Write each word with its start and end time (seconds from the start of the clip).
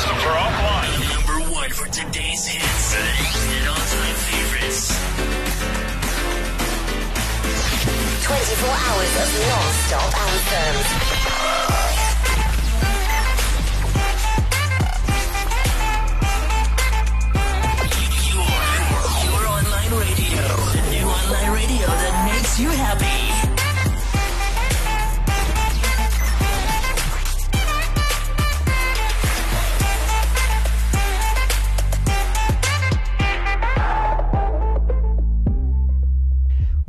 systems 0.00 0.24
are 0.24 0.38
offline. 0.38 0.92
Number 1.12 1.38
one 1.52 1.70
for 1.70 1.86
today's 1.88 2.46
hits 2.46 2.94
and 2.96 3.68
all-time 3.68 4.16
favorites. 4.28 4.96
24 8.24 8.68
hours 8.68 9.12
of 9.20 9.28
non-stop 9.48 10.10
anthems. 10.26 11.79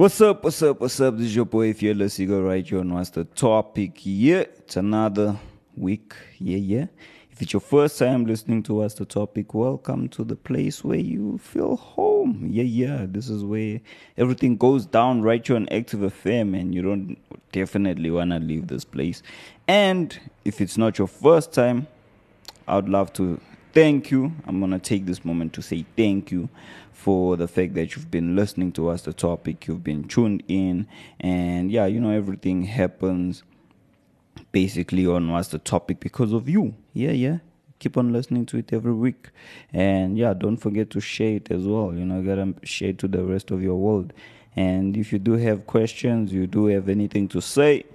What's 0.02 0.20
up, 0.20 0.44
what's 0.44 0.64
up, 0.64 0.82
what's 0.82 1.00
up? 1.00 1.16
This 1.16 1.28
is 1.28 1.36
your 1.36 1.46
boy 1.46 1.74
Fearless 1.74 2.20
Eagle 2.20 2.42
right 2.42 2.68
here 2.68 2.80
on 2.80 2.92
What's 2.92 3.12
the 3.12 3.24
Topic. 3.24 4.00
Yeah, 4.02 4.46
it's 4.58 4.76
another 4.76 5.38
week. 5.78 6.16
Yeah, 6.40 6.58
yeah. 6.58 6.86
If 7.32 7.40
it's 7.44 7.54
your 7.54 7.60
first 7.60 8.00
time 8.00 8.26
listening 8.26 8.64
to 8.64 8.74
What's 8.74 8.96
the 8.96 9.06
Topic, 9.06 9.54
welcome 9.54 10.10
to 10.10 10.24
the 10.24 10.36
place 10.36 10.84
where 10.84 10.98
you 10.98 11.38
feel 11.38 11.76
home. 11.76 12.48
Yeah, 12.50 12.64
yeah. 12.64 13.06
This 13.08 13.30
is 13.30 13.44
where 13.44 13.80
everything 14.18 14.58
goes 14.58 14.88
down 14.88 15.22
right 15.22 15.46
here 15.46 15.56
on 15.56 15.70
Active 15.70 16.00
FM 16.00 16.60
and 16.60 16.74
you 16.74 16.82
don't 16.82 17.16
definitely 17.52 18.10
want 18.10 18.32
to 18.32 18.40
leave 18.40 18.70
this 18.70 18.84
place. 18.84 19.22
And 19.68 20.20
if 20.44 20.62
it's 20.62 20.80
not 20.80 20.98
your 20.98 21.10
first 21.10 21.54
time, 21.54 21.86
I 22.68 22.78
would 22.78 22.90
love 22.90 23.14
to 23.14 23.40
thank 23.74 24.12
you. 24.12 24.34
I'm 24.46 24.60
going 24.60 24.72
to 24.72 24.80
take 24.80 25.06
this 25.06 25.24
moment 25.24 25.54
to 25.54 25.62
say 25.62 25.86
thank 25.96 26.32
you 26.32 26.50
for 26.92 27.36
the 27.36 27.48
fact 27.48 27.74
that 27.74 27.96
you've 27.96 28.12
been 28.12 28.36
listening 28.36 28.72
to 28.74 28.90
us, 28.90 29.02
the 29.02 29.14
topic, 29.14 29.68
you've 29.68 29.84
been 29.84 30.08
tuned 30.08 30.44
in, 30.48 30.88
and 31.20 31.72
yeah, 31.72 31.88
you 31.88 32.00
know, 32.00 32.12
everything 32.12 32.64
happens 32.64 33.44
basically 34.52 35.08
on 35.08 35.32
what's 35.32 35.48
the 35.50 35.60
topic 35.60 36.00
because 36.00 36.34
of 36.34 36.48
you. 36.48 36.76
Yeah, 36.94 37.12
yeah. 37.12 37.38
Keep 37.80 37.98
on 37.98 38.14
listening 38.14 38.46
to 38.48 38.58
it 38.58 38.72
every 38.72 38.94
week. 38.94 39.30
And 39.74 40.18
yeah, 40.18 40.36
don't 40.36 40.58
forget 40.58 40.92
to 40.92 41.00
share 41.00 41.38
it 41.38 41.50
as 41.50 41.64
well. 41.64 41.94
You 41.96 42.06
know, 42.06 42.22
gotta 42.22 42.54
share 42.64 42.94
to 42.94 43.08
the 43.08 43.24
rest 43.24 43.50
of 43.50 43.64
your 43.64 43.76
world. 43.76 44.14
And 44.56 44.96
if 44.96 45.12
you 45.12 45.18
do 45.18 45.34
have 45.34 45.66
questions, 45.66 46.32
you 46.32 46.46
do 46.46 46.68
have 46.68 46.90
anything 46.90 47.28
to 47.30 47.42
say, 47.42 47.86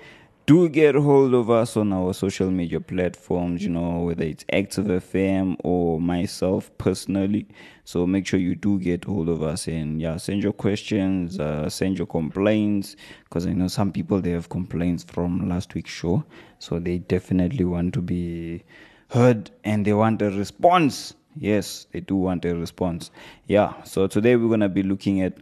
do 0.47 0.69
get 0.69 0.95
hold 0.95 1.35
of 1.35 1.51
us 1.51 1.77
on 1.77 1.93
our 1.93 2.15
social 2.15 2.53
media 2.53 2.81
platforms, 2.81 3.65
you 3.65 3.69
know, 3.69 3.99
whether 3.99 4.23
it's 4.23 4.45
Active 4.53 4.87
FM 4.87 5.57
or 5.65 6.01
myself 6.01 6.71
personally. 6.79 7.49
So 7.85 8.07
make 8.07 8.29
sure 8.29 8.39
you 8.39 8.55
do 8.55 8.79
get 8.79 9.05
hold 9.05 9.29
of 9.29 9.43
us 9.43 9.67
and 9.67 10.01
yeah, 10.01 10.17
send 10.19 10.45
your 10.45 10.53
questions, 10.53 11.41
uh, 11.41 11.69
send 11.69 11.99
your 11.99 12.07
complaints, 12.07 12.95
because 13.25 13.45
I 13.45 13.55
know 13.55 13.67
some 13.67 13.91
people 13.91 14.21
they 14.21 14.31
have 14.31 14.49
complaints 14.49 15.03
from 15.03 15.49
last 15.49 15.75
week's 15.75 15.91
show, 15.91 16.25
so 16.61 16.79
they 16.79 16.99
definitely 16.99 17.65
want 17.65 17.93
to 17.95 18.01
be 18.01 18.63
heard 19.09 19.51
and 19.65 19.85
they 19.85 19.95
want 19.95 20.23
a 20.23 20.31
response. 20.31 21.15
Yes, 21.37 21.89
they 21.91 22.01
do 22.01 22.15
want 22.15 22.45
a 22.45 22.55
response. 22.55 23.11
Yeah, 23.49 23.83
so 23.83 24.07
today 24.07 24.37
we're 24.37 24.49
gonna 24.49 24.69
be 24.69 24.85
looking 24.85 25.23
at 25.23 25.39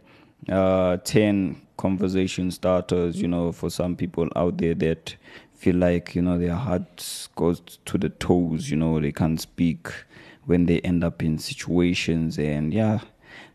uh, 0.49 0.97
10 0.97 1.61
conversation 1.85 2.49
starters, 2.49 3.21
you 3.21 3.27
know, 3.27 3.51
for 3.51 3.69
some 3.69 3.95
people 3.95 4.27
out 4.35 4.57
there 4.57 4.73
that 4.73 5.15
feel 5.53 5.75
like, 5.75 6.15
you 6.15 6.21
know, 6.23 6.35
their 6.39 6.55
heart 6.55 7.27
goes 7.35 7.61
to 7.85 7.99
the 7.99 8.09
toes, 8.09 8.71
you 8.71 8.75
know, 8.75 8.99
they 8.99 9.11
can't 9.11 9.39
speak 9.39 9.87
when 10.45 10.65
they 10.65 10.79
end 10.81 11.03
up 11.03 11.21
in 11.21 11.37
situations. 11.37 12.39
And 12.39 12.73
yeah, 12.73 13.01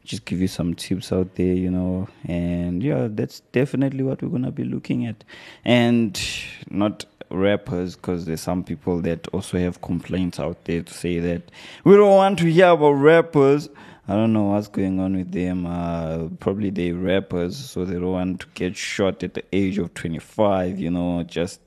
just 0.05 0.27
give 0.27 0.41
you 0.41 0.47
some 0.47 0.75
tips 0.75 1.12
out 1.12 1.34
there, 1.34 1.55
you 1.55 1.72
know, 1.72 2.06
and 2.25 2.84
yeah, 2.84 3.09
that's 3.10 3.41
definitely 3.50 4.05
what 4.05 4.22
we're 4.22 4.38
to 4.43 4.53
be 4.53 4.62
looking 4.62 5.06
at. 5.06 5.25
And 5.65 6.21
not 6.71 7.06
rappers, 7.32 7.97
because 7.97 8.26
there's 8.26 8.43
some 8.43 8.62
people 8.62 9.00
that 9.00 9.26
also 9.28 9.59
have 9.59 9.81
complaints 9.81 10.38
out 10.38 10.65
there 10.66 10.82
to 10.82 10.94
say 10.94 11.19
that 11.19 11.50
we 11.82 11.97
don't 11.97 12.15
want 12.15 12.38
to 12.38 12.44
hear 12.44 12.69
about 12.69 12.93
rappers. 12.93 13.69
I 14.10 14.15
don't 14.15 14.32
know 14.32 14.47
what's 14.47 14.66
going 14.66 14.98
on 14.98 15.16
with 15.16 15.31
them. 15.31 15.66
Uh, 15.66 16.31
probably 16.41 16.71
they 16.71 16.91
rappers, 16.91 17.56
so 17.56 17.84
they 17.84 17.94
don't 17.94 18.10
want 18.10 18.41
to 18.41 18.48
get 18.54 18.76
shot 18.76 19.22
at 19.22 19.34
the 19.34 19.44
age 19.53 19.78
of 19.78 19.94
25, 19.94 20.81
you 20.81 20.91
know, 20.91 21.22
just 21.22 21.60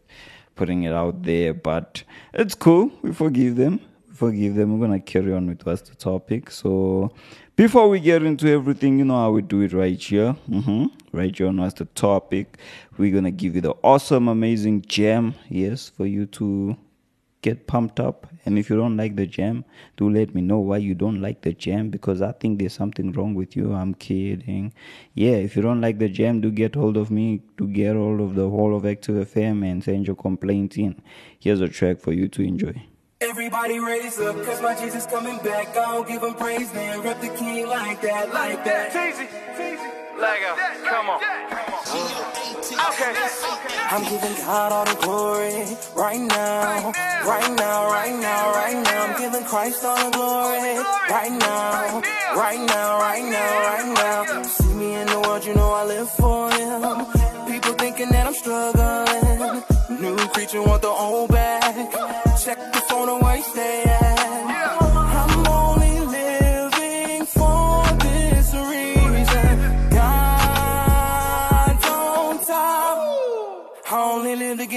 putting 0.58 0.84
it 0.84 0.92
out 0.92 1.24
there. 1.24 1.54
But 1.54 2.04
it's 2.34 2.54
cool. 2.54 2.92
We 3.02 3.14
forgive 3.14 3.56
them. 3.56 3.80
We 4.10 4.16
forgive 4.16 4.56
them. 4.56 4.78
We're 4.78 4.86
going 4.86 5.00
to 5.00 5.06
carry 5.06 5.32
on 5.32 5.48
with 5.48 5.66
what's 5.66 5.84
the 5.90 5.96
topic. 5.96 6.52
So 6.52 7.14
before 7.56 7.88
we 7.88 8.02
get 8.02 8.24
into 8.24 8.50
everything, 8.50 9.00
you 9.00 9.06
know 9.06 9.16
how 9.20 9.32
we 9.32 9.42
do 9.42 9.62
it 9.62 9.72
right 9.72 9.98
here. 9.98 10.34
hmm 10.34 10.88
Right 11.14 11.34
here 11.34 11.48
on 11.48 11.62
what's 11.62 11.76
the 11.76 11.86
topic. 11.86 12.58
We're 12.98 13.14
going 13.14 13.24
to 13.24 13.32
give 13.32 13.56
you 13.56 13.62
the 13.62 13.76
awesome, 13.84 14.28
amazing 14.28 14.82
jam, 14.82 15.36
yes, 15.48 15.88
for 15.88 16.06
you 16.06 16.26
to 16.26 16.76
get 17.42 17.68
pumped 17.68 18.02
up 18.02 18.28
and 18.46 18.60
if 18.60 18.70
you 18.70 18.76
don't 18.76 18.98
like 18.98 19.16
the 19.16 19.26
jam 19.26 19.64
do 19.98 20.10
let 20.10 20.34
me 20.36 20.42
know 20.42 20.60
why 20.60 20.78
you 20.78 20.94
don't 20.94 21.22
like 21.22 21.42
the 21.42 21.54
jam 21.54 21.90
because 21.90 22.22
i 22.22 22.32
think 22.32 22.60
there's 22.60 22.74
something 22.74 23.12
wrong 23.14 23.34
with 23.34 23.56
you. 23.56 23.74
I'm 23.74 23.94
kidding. 23.94 24.74
Yeah 25.14 25.38
if 25.48 25.56
you 25.56 25.62
don't 25.62 25.82
like 25.82 26.00
the 26.00 26.10
jam 26.10 26.42
do 26.42 26.52
get 26.52 26.76
hold 26.76 26.98
of 26.98 27.12
me 27.12 27.42
do 27.58 27.68
get 27.68 27.96
hold 27.96 28.22
of 28.22 28.36
the 28.36 28.50
whole 28.50 28.76
of 28.76 28.86
active 28.86 29.28
fm 29.30 29.70
and 29.70 29.84
send 29.84 30.08
your 30.08 30.16
complaints 30.16 30.78
in. 30.78 31.02
Here's 31.40 31.62
a 31.62 31.68
track 31.68 32.00
for 32.00 32.14
you 32.14 32.28
to 32.30 32.42
enjoy. 32.42 32.76
Everybody 33.22 33.80
raise 33.80 34.20
up, 34.20 34.36
cause 34.44 34.62
my 34.62 34.76
Jesus 34.76 35.06
coming 35.06 35.38
back. 35.38 35.70
I 35.78 35.94
don't 35.94 36.08
give 36.08 36.22
him 36.22 36.34
praise, 36.34 36.70
then 36.72 37.02
rep 37.02 37.22
the 37.22 37.30
king 37.30 37.68
like 37.68 38.02
that, 38.02 38.34
like 38.34 38.66
that. 38.66 38.92
Teasy, 38.92 39.28
Lego, 40.20 40.56
come 40.90 41.10
on. 41.10 42.63
Okay. 42.90 43.14
I'm 43.92 44.04
giving 44.04 44.36
God 44.46 44.72
all 44.72 44.86
the 44.86 45.00
glory 45.02 45.78
right 45.96 46.20
now, 46.20 46.92
right 47.26 47.52
now, 47.56 47.88
right 47.88 48.16
now, 48.20 48.52
right 48.52 48.84
now. 48.84 49.06
I'm 49.06 49.20
giving 49.20 49.46
Christ 49.46 49.86
all 49.86 49.98
the 49.98 50.12
glory 50.18 50.76
right 51.10 51.32
now, 51.32 52.02
right 52.36 52.60
now, 52.60 53.00
right 53.00 53.24
now, 53.24 53.52
right 53.70 53.94
now. 53.94 54.44
See 54.44 54.74
me 54.74 54.96
in 54.96 55.08
the 55.08 55.20
world, 55.22 55.46
you 55.46 55.54
know 55.54 55.72
I 55.72 55.86
live 55.86 56.10
for 56.10 56.52
Him. 56.52 56.82
People 57.48 57.74
thinking 57.74 58.10
that 58.10 58.28
I'm 58.28 58.34
struggling. 58.34 59.64
New 60.02 60.18
creature 60.30 60.62
want 60.62 60.82
the 60.82 60.90
old 60.90 61.30
back. 61.30 61.76
Check 62.44 62.58
the 62.74 62.82
phone 62.90 63.10
and 63.10 63.22
where 63.22 63.38
you 63.38 63.44
stay 63.44 63.84
at. 63.84 64.03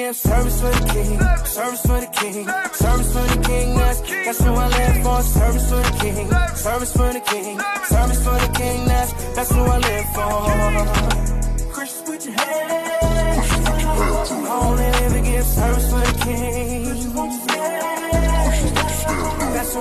Live 0.06 0.16
service 0.16 0.60
for 0.60 0.70
the 0.70 0.92
king, 0.92 1.18
service 1.44 1.82
for 1.82 2.00
the 2.00 2.06
king, 2.06 2.46
service 2.72 3.12
for 3.12 3.26
the 3.34 3.42
king. 3.48 3.74
That's, 3.76 4.00
that's 4.00 4.44
who 4.44 4.52
I 4.52 4.68
live 4.68 5.02
for. 5.02 5.22
Service 5.22 5.68
for 5.68 5.82
the 5.82 5.98
king, 6.00 6.30
service 6.54 6.92
for 6.92 7.12
the 7.12 7.20
king, 7.20 7.60
service 7.88 8.24
for 8.24 8.38
the 8.38 8.52
king. 8.54 8.84
That's, 8.86 9.12
that's 9.34 9.52
who 9.52 9.62
I 9.62 9.78
live 9.78 10.06
for. 10.14 11.72
Chris, 11.72 12.02
put 12.04 12.24
your 12.24 12.34
hands. 12.34 13.50
Only 14.48 14.84
live 14.84 15.12
to 15.12 15.20
give 15.22 15.44
service 15.44 15.90
for 15.90 16.00
the 16.00 16.24
king. 16.24 16.85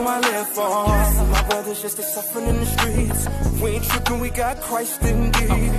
I 0.08 0.20
live 0.20 0.50
for. 0.50 1.26
My 1.32 1.44
brothers 1.50 1.82
just 1.82 2.00
a 2.00 2.04
suffering 2.04 2.48
in 2.48 2.58
the 2.60 2.66
streets. 2.66 3.28
We 3.62 3.72
ain't 3.72 3.84
tripping, 3.84 4.20
we 4.20 4.30
got 4.30 4.62
Christ 4.62 5.02
indeed. 5.04 5.72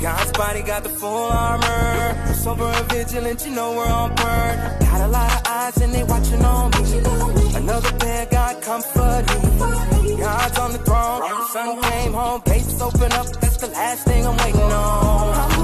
God's 0.00 0.32
body 0.32 0.62
got 0.62 0.82
the 0.82 0.88
full 0.88 1.30
armor. 1.30 2.34
Sober 2.34 2.64
and 2.64 2.92
vigilant, 2.92 3.44
you 3.46 3.52
know 3.52 3.76
we're 3.76 3.86
on 3.86 4.14
burn. 4.14 4.78
Got 4.80 5.00
a 5.02 5.08
lot 5.08 5.32
of 5.32 5.42
eyes 5.46 5.76
and 5.82 5.92
they 5.94 6.04
watching 6.04 6.44
on 6.44 6.70
me. 6.70 7.56
Another 7.56 7.92
pair, 7.98 8.26
God 8.26 8.62
comfort 8.62 9.24
me. 9.28 10.16
God's 10.16 10.58
on 10.58 10.72
the 10.72 10.78
throne. 10.78 11.22
Son 11.52 11.82
came 11.82 12.12
home, 12.12 12.42
gates 12.44 12.80
open 12.80 13.12
up. 13.12 13.26
That's 13.40 13.58
the 13.58 13.68
last 13.68 14.04
thing 14.04 14.26
I'm 14.26 14.36
waiting 14.36 14.60
on. 14.60 15.57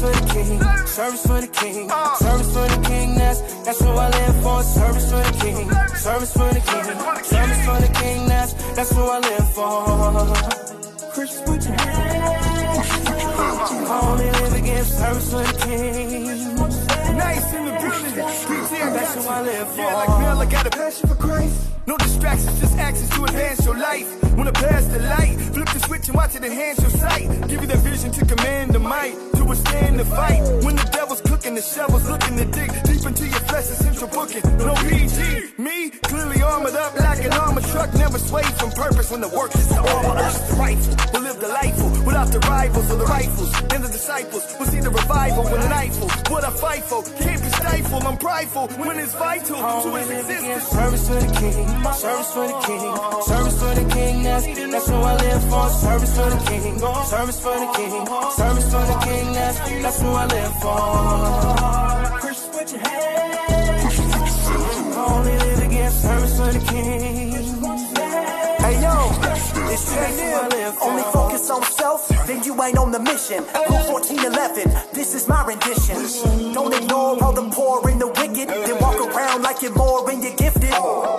Service 0.00 0.16
for 0.16 0.26
the 0.26 0.32
king, 0.32 0.60
service 0.86 1.26
for 1.26 1.40
the 1.40 1.46
king, 1.48 1.88
service 2.16 2.52
for 2.54 2.68
the 2.68 2.88
king. 2.88 3.14
That's 3.16 3.40
that's 3.64 3.80
who 3.80 3.88
I 3.88 4.08
live 4.08 4.42
for. 4.42 4.62
Service 4.62 5.10
for 5.10 5.22
the 5.22 5.32
king, 5.40 5.70
service 5.96 6.32
for 6.32 6.48
the 6.48 6.60
king, 6.60 6.84
service 7.24 7.64
for 7.66 7.80
the 7.80 7.92
king. 8.00 8.28
That's 8.28 8.52
that's 8.74 8.92
who 8.92 9.02
I 9.02 9.18
live 9.18 9.54
for. 9.54 11.10
Chris, 11.12 11.40
hands. 11.40 12.40
I 13.90 14.00
only 14.04 14.30
live 14.30 14.64
give 14.64 14.86
service 14.86 15.30
for 15.30 15.42
the 15.42 15.58
king. 15.66 16.56
Nice 17.16 17.52
in 17.52 17.64
the 17.66 17.72
building. 17.72 18.14
That's 18.94 19.14
who 19.14 19.28
I 19.28 19.42
live 19.42 19.68
for. 19.68 19.80
Yeah, 19.80 19.94
like 19.94 20.08
Bill, 20.08 20.40
I 20.40 20.46
got 20.46 20.66
a 20.66 20.70
passion 20.70 21.08
for 21.08 21.16
Christ. 21.16 21.70
No 21.86 21.98
distractions, 21.98 22.60
just 22.60 22.78
actions 22.78 23.10
to 23.10 23.24
advance 23.24 23.64
your 23.66 23.76
life. 23.76 24.08
Wanna 24.36 24.52
pass 24.52 24.86
the 24.86 25.00
light, 25.00 25.36
flip 25.52 25.68
the 25.68 25.80
switch 25.80 26.08
and 26.08 26.16
watch 26.16 26.36
it 26.36 26.44
enhance 26.44 26.80
your 26.80 26.90
sight. 26.90 27.26
Give 27.48 27.60
you 27.60 27.66
the 27.66 27.76
vision 27.78 28.12
to 28.12 28.24
command 28.24 28.72
the 28.72 28.78
might, 28.78 29.14
withstand 29.50 29.98
the 29.98 30.04
fight. 30.04 30.40
When 30.64 30.76
the 30.76 30.88
devil's 30.92 31.20
cooking, 31.20 31.54
the 31.56 31.62
shovels 31.62 32.08
looking 32.08 32.36
to 32.38 32.44
dig 32.44 32.70
deep 32.84 33.04
into 33.04 33.26
your 33.26 33.42
flesh, 33.50 33.66
essential 33.74 34.08
booking. 34.08 34.44
No 34.58 34.74
PG, 34.88 35.18
me 35.58 35.90
clearly 36.06 36.40
armored 36.40 36.74
up 36.74 36.94
like 36.98 37.24
an 37.24 37.32
armored 37.32 37.64
truck, 37.64 37.92
never 37.94 38.18
swayed 38.18 38.54
from 38.60 38.70
purpose 38.70 39.10
when 39.10 39.20
the 39.20 39.28
work 39.28 39.52
is 39.54 39.66
to 39.66 39.80
armor 39.80 40.16
us. 40.26 40.38
The 40.48 40.54
rifle 40.54 40.94
will 41.12 41.22
live 41.26 41.40
delightful 41.40 41.90
without 42.06 42.30
the 42.30 42.38
rivals 42.40 42.90
or 42.92 42.96
the 42.96 43.10
rifles. 43.18 43.50
And 43.74 43.84
the 43.84 43.88
disciples 43.88 44.44
will 44.58 44.66
see 44.66 44.80
the 44.80 44.90
revival 44.90 45.42
with 45.44 45.64
an 45.66 45.72
eyeful. 45.72 46.08
What 46.32 46.44
I 46.44 46.50
fight 46.50 46.84
for 46.84 47.02
can't 47.22 47.42
be 47.42 47.50
stifled. 47.50 48.04
I'm 48.04 48.18
prideful 48.18 48.68
when 48.86 48.98
it's 48.98 49.14
vital 49.14 49.58
to 49.84 49.88
his 49.98 50.10
existence. 50.10 50.64
Service 50.78 51.08
for 51.08 51.18
the 51.18 51.30
king, 51.42 51.66
service 52.06 52.30
for 52.34 52.46
the 52.46 52.58
king, 52.68 52.86
service 53.26 53.58
for 53.62 53.72
the 53.80 53.86
king. 53.94 54.22
That's 54.22 54.46
that's 54.46 54.88
what 54.88 55.02
I 55.02 55.16
live 55.26 55.42
for. 55.50 55.66
Service 55.86 56.14
for 56.16 56.28
the 56.34 56.40
king, 56.50 56.78
service 57.14 57.40
for 57.44 57.56
the 57.58 57.70
king, 57.78 58.06
service 58.38 58.68
for 58.72 58.84
the 58.90 58.98
king. 59.06 59.39
That's 59.40 59.58
that's 59.82 60.02
what 60.02 60.16
I 60.16 60.26
live 60.36 60.54
for. 60.62 62.20
Christian, 62.20 62.52
put 62.52 62.72
your 62.72 62.82
hands. 62.86 63.96
Only 64.96 65.36
live 65.44 65.60
again. 65.68 65.90
Service 65.90 66.36
for 66.38 66.50
the 66.52 66.62
king. 66.70 67.30
Hey 68.60 68.76
yo, 68.84 68.94
it's 69.72 69.96
live 69.96 70.74
for. 70.76 70.84
Only 70.90 71.02
focus 71.04 71.50
on 71.50 71.62
self, 71.62 72.08
then 72.26 72.44
you 72.44 72.52
ain't 72.62 72.78
on 72.78 72.92
the 72.92 73.00
mission. 73.00 73.42
Rule 73.68 73.96
1411, 73.96 74.92
this 74.92 75.14
is 75.14 75.26
my 75.26 75.44
rendition. 75.44 75.96
Don't 76.52 76.74
ignore 76.74 77.22
all 77.24 77.32
the 77.32 77.48
poor 77.50 77.88
and 77.88 78.00
the 78.00 78.08
wicked. 78.08 78.48
Then 78.48 78.78
walk 78.80 79.00
around 79.00 79.42
like 79.42 79.62
you're 79.62 79.74
more 79.74 80.08
and 80.10 80.22
you're 80.22 80.36
gifted. 80.36 80.70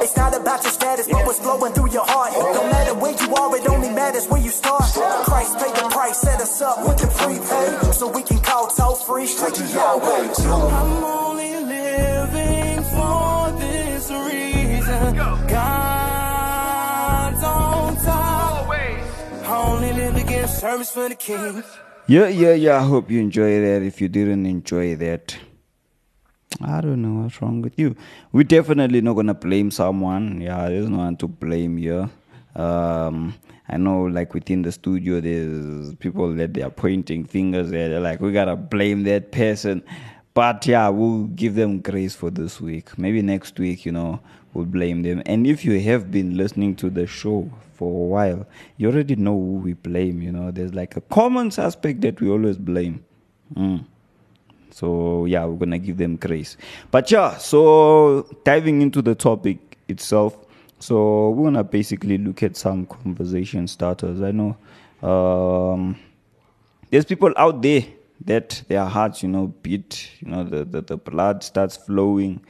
It's 0.04 0.16
not 0.16 0.34
about 0.40 0.64
your 0.64 0.72
status, 0.72 1.08
but 1.08 1.26
what's 1.26 1.40
flowing 1.40 1.74
through 1.74 1.92
your 1.92 2.06
heart. 2.06 2.32
No 2.34 2.64
matter 2.72 2.94
where 2.94 3.16
you 3.22 3.34
are, 3.36 3.56
it 3.58 3.68
only 3.68 3.90
matters 3.90 4.28
where 4.28 4.42
you 4.42 4.50
start. 4.50 4.71
Straight 9.82 10.34
to 10.36 10.42
Yahweh. 10.44 10.74
I'm 10.74 11.04
only 11.04 11.56
living 11.66 12.84
for 12.84 13.52
this 13.60 14.12
reason. 14.12 15.16
God's 15.48 17.44
on 17.44 17.96
top. 17.98 18.70
Only 19.48 19.94
live 19.94 20.16
again. 20.16 20.48
Service 20.48 20.92
for 20.92 21.10
the 21.10 21.16
king. 21.16 21.64
Yeah, 22.08 22.28
yeah, 22.28 22.54
yeah. 22.54 22.78
I 22.80 22.84
hope 22.84 23.10
you 23.12 23.20
enjoy 23.20 23.62
that. 23.62 23.82
If 23.82 24.02
you 24.02 24.08
didn't 24.08 24.46
enjoy 24.46 24.96
that, 24.98 25.36
I 26.62 26.82
don't 26.82 27.02
know 27.02 27.24
what's 27.24 27.42
wrong 27.42 27.62
with 27.62 27.78
you. 27.78 27.96
We're 28.32 28.44
definitely 28.44 29.02
not 29.02 29.16
gonna 29.16 29.34
blame 29.34 29.72
someone. 29.72 30.42
Yeah, 30.42 30.70
there's 30.70 30.90
no 30.90 30.98
one 30.98 31.18
to 31.18 31.28
blame 31.28 31.78
here. 31.78 32.10
Um, 32.56 33.34
I 33.70 33.78
know, 33.78 34.04
like 34.04 34.34
within 34.34 34.64
the 34.64 34.72
studio, 34.72 35.22
there's 35.22 35.96
people 35.96 36.34
that 36.36 36.54
they 36.54 36.62
are 36.62 36.70
pointing 36.70 37.26
fingers 37.26 37.68
at. 37.68 37.90
They're 37.90 38.00
like, 38.00 38.20
we 38.20 38.32
gotta 38.32 38.56
blame 38.56 39.04
that 39.04 39.32
person. 39.32 39.84
But 40.34 40.66
yeah, 40.66 40.90
we'll 40.90 41.26
give 41.28 41.56
them 41.56 41.80
grace 41.80 42.16
for 42.16 42.30
this 42.30 42.62
week. 42.62 42.98
Maybe 42.98 43.22
next 43.22 43.60
week, 43.60 43.86
you 43.86 43.92
know, 43.92 44.20
we'll 44.54 44.66
blame 44.66 45.04
them. 45.04 45.22
And 45.26 45.46
if 45.46 45.66
you 45.66 45.80
have 45.82 46.12
been 46.12 46.38
listening 46.38 46.76
to 46.78 46.90
the 46.90 47.06
show 47.06 47.52
for 47.74 47.90
a 47.90 48.08
while, 48.08 48.48
you 48.78 48.90
already 48.90 49.16
know 49.16 49.34
who 49.34 49.56
we 49.58 49.74
blame. 49.74 50.22
You 50.22 50.32
know, 50.32 50.52
there's 50.52 50.74
like 50.74 50.96
a 50.96 51.02
common 51.02 51.52
suspect 51.52 52.02
that 52.02 52.22
we 52.22 52.30
always 52.30 52.58
blame. 52.58 53.04
Mm. 53.56 53.86
So 54.72 55.26
yeah, 55.26 55.46
we're 55.46 55.58
gonna 55.58 55.80
give 55.80 55.98
them 55.98 56.16
grace. 56.16 56.56
But 56.92 57.12
yeah, 57.12 57.38
so 57.38 58.28
diving 58.46 58.82
into 58.82 59.02
the 59.02 59.16
topic 59.16 59.78
itself, 59.88 60.38
so 60.82 61.30
we're 61.30 61.44
gonna 61.44 61.64
basically 61.64 62.18
look 62.18 62.42
at 62.42 62.58
some 62.58 62.88
conversation 62.88 63.68
starters. 63.68 64.20
I 64.20 64.32
know 64.32 64.58
um, 65.08 65.96
there's 66.90 67.06
people 67.06 67.32
out 67.38 67.62
there 67.62 67.84
that 68.26 68.64
their 68.68 68.86
hearts, 68.86 69.22
you 69.22 69.30
know, 69.30 69.54
beat, 69.62 70.10
you 70.20 70.32
know, 70.32 70.44
the, 70.44 70.66
the, 70.66 70.82
the 70.82 70.98
blood 70.98 71.44
starts 71.44 71.78
flowing 71.78 72.42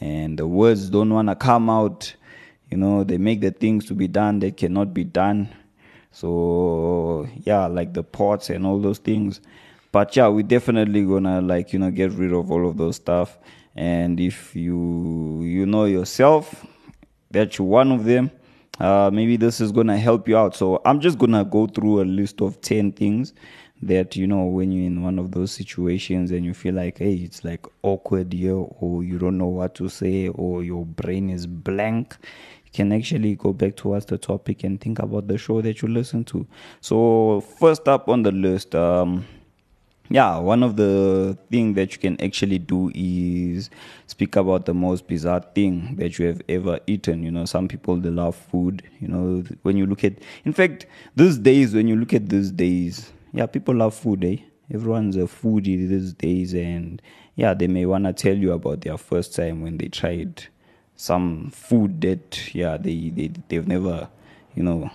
and 0.00 0.38
the 0.38 0.46
words 0.46 0.90
don't 0.90 1.10
wanna 1.10 1.34
come 1.34 1.68
out, 1.68 2.14
you 2.70 2.76
know, 2.76 3.02
they 3.02 3.18
make 3.18 3.40
the 3.40 3.50
things 3.50 3.84
to 3.86 3.94
be 3.94 4.06
done 4.06 4.38
that 4.38 4.56
cannot 4.56 4.94
be 4.94 5.02
done. 5.02 5.48
So 6.12 7.28
yeah, 7.42 7.66
like 7.66 7.94
the 7.94 8.04
pots 8.04 8.48
and 8.48 8.64
all 8.64 8.78
those 8.78 8.98
things. 8.98 9.40
But 9.90 10.14
yeah, 10.14 10.28
we're 10.28 10.44
definitely 10.44 11.04
gonna 11.04 11.40
like, 11.40 11.72
you 11.72 11.80
know, 11.80 11.90
get 11.90 12.12
rid 12.12 12.32
of 12.32 12.48
all 12.52 12.68
of 12.68 12.76
those 12.76 12.94
stuff. 12.94 13.38
And 13.74 14.20
if 14.20 14.54
you 14.54 15.40
you 15.42 15.66
know 15.66 15.86
yourself 15.86 16.64
that 17.32 17.58
you're 17.58 17.66
one 17.66 17.92
of 17.92 18.04
them, 18.04 18.30
uh, 18.80 19.10
maybe 19.12 19.36
this 19.36 19.60
is 19.60 19.72
gonna 19.72 19.98
help 19.98 20.28
you 20.28 20.36
out. 20.36 20.54
So 20.56 20.80
I'm 20.84 21.00
just 21.00 21.18
gonna 21.18 21.44
go 21.44 21.66
through 21.66 22.02
a 22.02 22.04
list 22.04 22.40
of 22.40 22.60
ten 22.60 22.92
things 22.92 23.34
that 23.82 24.14
you 24.14 24.26
know 24.26 24.44
when 24.44 24.70
you're 24.70 24.86
in 24.86 25.02
one 25.02 25.18
of 25.18 25.32
those 25.32 25.50
situations 25.50 26.30
and 26.30 26.44
you 26.44 26.54
feel 26.54 26.74
like 26.74 26.98
hey 26.98 27.14
it's 27.14 27.44
like 27.44 27.66
awkward 27.82 28.32
here 28.32 28.54
or 28.54 29.02
you 29.02 29.18
don't 29.18 29.36
know 29.36 29.48
what 29.48 29.74
to 29.74 29.88
say 29.88 30.28
or 30.28 30.62
your 30.62 30.86
brain 30.86 31.28
is 31.28 31.46
blank 31.48 32.16
you 32.64 32.70
can 32.72 32.92
actually 32.92 33.34
go 33.34 33.52
back 33.52 33.74
towards 33.74 34.06
the 34.06 34.16
topic 34.16 34.62
and 34.62 34.80
think 34.80 35.00
about 35.00 35.26
the 35.26 35.36
show 35.36 35.60
that 35.60 35.82
you 35.82 35.88
listen 35.88 36.22
to 36.22 36.46
so 36.80 37.40
first 37.58 37.88
up 37.88 38.08
on 38.08 38.22
the 38.22 38.30
list 38.30 38.72
um 38.76 39.26
yeah 40.12 40.36
one 40.36 40.62
of 40.62 40.76
the 40.76 41.36
thing 41.50 41.72
that 41.72 41.92
you 41.92 41.98
can 41.98 42.20
actually 42.20 42.58
do 42.58 42.90
is 42.94 43.70
speak 44.06 44.36
about 44.36 44.66
the 44.66 44.74
most 44.74 45.08
bizarre 45.08 45.40
thing 45.54 45.96
that 45.96 46.18
you 46.18 46.26
have 46.26 46.42
ever 46.50 46.78
eaten. 46.86 47.22
You 47.22 47.30
know 47.30 47.46
some 47.46 47.66
people 47.66 47.96
they 47.96 48.10
love 48.10 48.36
food 48.36 48.82
you 49.00 49.08
know 49.08 49.42
when 49.62 49.76
you 49.78 49.86
look 49.86 50.04
at 50.04 50.14
in 50.44 50.52
fact 50.52 50.84
these 51.16 51.38
days 51.38 51.74
when 51.74 51.88
you 51.88 51.96
look 51.96 52.12
at 52.12 52.28
these 52.28 52.50
days 52.50 53.10
yeah 53.32 53.46
people 53.46 53.74
love 53.74 53.94
food 53.94 54.24
eh? 54.24 54.36
Everyone's 54.72 55.16
a 55.16 55.20
foodie 55.20 55.88
these 55.88 56.12
days 56.12 56.52
and 56.54 57.00
yeah 57.34 57.54
they 57.54 57.66
may 57.66 57.86
want 57.86 58.04
to 58.04 58.12
tell 58.12 58.36
you 58.36 58.52
about 58.52 58.82
their 58.82 58.98
first 58.98 59.34
time 59.34 59.62
when 59.62 59.78
they 59.78 59.88
tried 59.88 60.44
some 60.94 61.50
food 61.50 62.00
that 62.02 62.54
yeah 62.54 62.76
they, 62.76 63.08
they 63.10 63.30
they've 63.48 63.66
never 63.66 64.08
you 64.54 64.62
know 64.62 64.90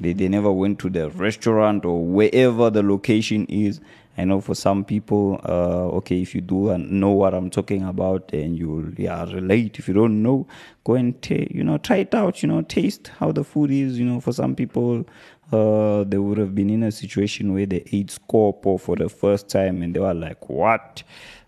they, 0.00 0.12
they 0.12 0.28
never 0.28 0.50
went 0.50 0.78
to 0.80 0.90
the 0.90 1.10
restaurant 1.10 1.84
or 1.84 2.04
wherever 2.04 2.70
the 2.70 2.82
location 2.82 3.46
is. 3.46 3.80
I 4.18 4.24
know 4.24 4.40
for 4.40 4.54
some 4.54 4.84
people 4.84 5.40
uh 5.44 5.96
okay 5.98 6.20
if 6.20 6.34
you 6.34 6.42
do 6.42 6.70
uh, 6.70 6.76
know 6.76 7.10
what 7.10 7.32
i'm 7.32 7.48
talking 7.48 7.84
about 7.84 8.30
and 8.34 8.58
you 8.58 8.92
yeah 8.98 9.24
relate. 9.32 9.78
If 9.78 9.88
you 9.88 9.94
don't 9.94 10.22
know 10.22 10.46
go 10.84 10.94
and 10.94 11.20
ta- 11.22 11.46
you 11.50 11.64
know 11.64 11.78
try 11.78 11.98
it 11.98 12.14
out 12.14 12.42
you 12.42 12.48
know 12.48 12.60
taste 12.62 13.12
how 13.18 13.32
the 13.32 13.44
food 13.44 13.70
is 13.70 13.98
you 13.98 14.04
know. 14.04 14.20
For 14.20 14.32
some 14.32 14.54
people 14.54 15.06
uh 15.52 16.04
they 16.04 16.18
would 16.18 16.38
have 16.38 16.54
been 16.54 16.70
in 16.70 16.82
a 16.82 16.92
situation 16.92 17.52
where 17.52 17.66
they 17.66 17.82
ate 17.92 18.08
scorpo 18.08 18.80
for 18.80 18.96
the 18.96 19.08
first 19.08 19.48
time 19.48 19.82
and 19.82 19.94
they 19.94 20.00
were 20.00 20.14
like 20.14 20.48
what? 20.48 21.02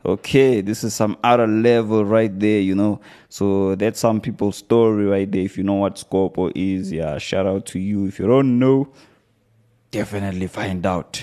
Okay 0.05 0.61
this 0.61 0.83
is 0.83 0.95
some 0.95 1.17
other 1.23 1.47
level 1.47 2.05
right 2.05 2.39
there 2.41 2.61
you 2.61 2.75
know? 2.75 3.01
So 3.29 3.75
that's 3.77 4.01
some 4.01 4.21
people's 4.21 4.57
story 4.57 5.05
right 5.07 5.31
there. 5.31 5.43
If 5.43 5.57
you 5.57 5.65
know 5.65 5.75
what 5.75 5.97
scorpo 5.97 6.51
is 6.55 6.91
yeah 6.93 7.19
shout 7.19 7.47
out 7.47 7.67
to 7.67 7.79
you. 7.79 8.07
If 8.07 8.19
you 8.19 8.27
don't 8.27 8.59
know 8.59 8.89
definitely 9.93 10.47
find 10.47 10.85
out 10.87 11.23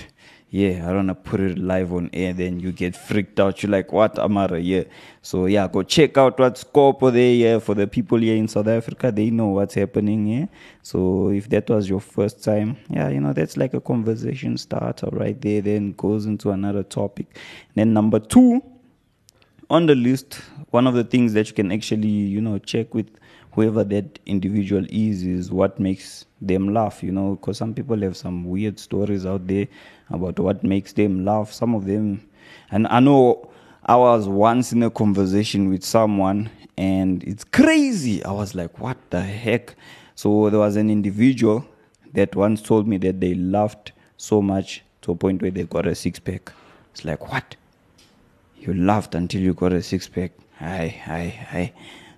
yeah 0.51 0.83
i 0.83 0.87
don't 0.87 1.07
want 1.07 1.09
to 1.09 1.15
put 1.15 1.39
it 1.39 1.57
live 1.57 1.93
on 1.93 2.09
air 2.13 2.33
then 2.33 2.59
you 2.59 2.71
get 2.71 2.95
freaked 2.95 3.39
out. 3.39 3.61
You're 3.61 3.71
like 3.71 3.91
what 3.91 4.17
amara? 4.17 4.59
Yeah. 4.59 4.83
So 5.21 5.45
yeah 5.45 5.67
go 5.67 5.83
check 5.83 6.17
out 6.17 6.39
what's 6.39 6.63
scorpo 6.63 7.11
there 7.11 7.33
yeah 7.33 7.59
for 7.59 7.75
the 7.75 7.87
people 7.87 8.17
here 8.17 8.35
in 8.35 8.47
south 8.47 8.67
africa. 8.67 9.11
They 9.11 9.29
know 9.29 9.47
what's 9.47 9.75
happening 9.75 10.27
yeah. 10.27 10.45
So 10.81 11.29
if 11.29 11.49
that 11.49 11.69
was 11.69 11.89
your 11.89 11.99
first 11.99 12.43
time 12.43 12.77
yeah 12.89 13.09
you 13.09 13.19
know 13.19 13.33
that's 13.33 13.57
like 13.57 13.73
a 13.73 13.81
conversation 13.81 14.57
starter 14.57 15.09
right 15.11 15.39
there 15.39 15.61
then 15.61 15.93
goes 15.93 16.25
into 16.25 16.51
another 16.51 16.83
topic. 16.83 17.37
Then 17.75 17.93
number 17.93 18.19
two 18.19 18.61
on 19.69 19.85
the 19.85 19.95
list, 19.95 20.41
one 20.71 20.87
of 20.87 20.95
the 20.95 21.03
things 21.03 21.33
that 21.33 21.47
you 21.47 21.53
can 21.53 21.71
actually, 21.71 22.07
you 22.07 22.41
know, 22.41 22.57
check 22.57 22.93
with 22.93 23.07
whoever 23.51 23.83
that 23.83 24.19
individual 24.25 24.85
is, 24.89 25.23
is 25.23 25.51
what 25.51 25.79
makes 25.79 26.25
them 26.41 26.73
laugh, 26.73 27.03
you 27.03 27.11
know, 27.11 27.35
because 27.35 27.57
some 27.57 27.73
people 27.73 27.99
have 28.01 28.15
some 28.17 28.45
weird 28.45 28.79
stories 28.79 29.25
out 29.25 29.45
there 29.47 29.67
about 30.09 30.39
what 30.39 30.63
makes 30.63 30.93
them 30.93 31.25
laugh. 31.25 31.51
Some 31.51 31.75
of 31.75 31.85
them, 31.85 32.27
and 32.71 32.87
I 32.87 32.99
know 32.99 33.49
I 33.85 33.95
was 33.95 34.27
once 34.27 34.71
in 34.71 34.83
a 34.83 34.89
conversation 34.89 35.69
with 35.69 35.83
someone 35.83 36.49
and 36.77 37.23
it's 37.23 37.43
crazy. 37.43 38.23
I 38.23 38.31
was 38.31 38.55
like, 38.55 38.79
what 38.79 38.97
the 39.09 39.21
heck? 39.21 39.75
So 40.15 40.49
there 40.49 40.59
was 40.59 40.75
an 40.75 40.89
individual 40.89 41.65
that 42.13 42.35
once 42.35 42.61
told 42.61 42.87
me 42.87 42.97
that 42.97 43.19
they 43.19 43.33
laughed 43.33 43.91
so 44.17 44.41
much 44.41 44.83
to 45.01 45.11
a 45.11 45.15
point 45.15 45.41
where 45.41 45.51
they 45.51 45.63
got 45.63 45.85
a 45.85 45.95
six 45.95 46.19
pack. 46.19 46.51
It's 46.91 47.05
like, 47.05 47.31
what? 47.31 47.55
you 48.61 48.73
laughed 48.73 49.15
until 49.15 49.41
you 49.41 49.53
got 49.53 49.73
a 49.73 49.81
six 49.81 50.07
pack. 50.07 50.31
Aye, 50.59 51.01
aye, 51.07 51.47
aye. 51.51 51.73